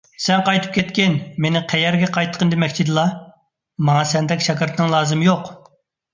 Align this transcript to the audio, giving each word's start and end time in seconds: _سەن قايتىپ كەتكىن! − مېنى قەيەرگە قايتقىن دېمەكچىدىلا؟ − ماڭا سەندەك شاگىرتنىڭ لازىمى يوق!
_سەن 0.25 0.39
قايتىپ 0.45 0.71
كەتكىن! 0.77 1.17
− 1.19 1.41
مېنى 1.45 1.61
قەيەرگە 1.73 2.09
قايتقىن 2.15 2.55
دېمەكچىدىلا؟ 2.55 3.05
− 3.11 3.85
ماڭا 3.91 4.09
سەندەك 4.15 4.49
شاگىرتنىڭ 4.49 4.93
لازىمى 4.97 5.31
يوق! 5.31 5.55